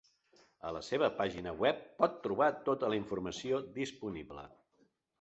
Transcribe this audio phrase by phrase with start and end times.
[0.69, 4.51] A la seva pàgina web pot trobar tota la informació disponible.